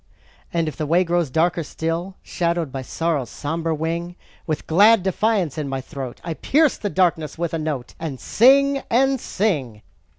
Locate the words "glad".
4.65-5.03